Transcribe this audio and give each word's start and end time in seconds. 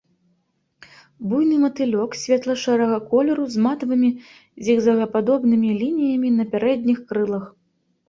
Буйны 1.33 1.59
матылёк 1.65 2.17
светла-шэрага 2.21 2.97
колеру 3.13 3.45
з 3.53 3.57
матавымі 3.67 4.11
зігзагападобнымі 4.65 5.69
лініямі 5.81 6.37
на 6.43 6.53
пярэдніх 6.53 7.09
крылах. 7.11 7.51